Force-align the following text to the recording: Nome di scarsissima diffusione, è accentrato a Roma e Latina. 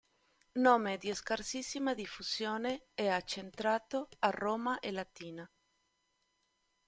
Nome 0.55 0.97
di 0.97 1.13
scarsissima 1.13 1.93
diffusione, 1.93 2.87
è 2.95 3.07
accentrato 3.07 4.07
a 4.21 4.31
Roma 4.31 4.79
e 4.79 4.89
Latina. 4.91 5.47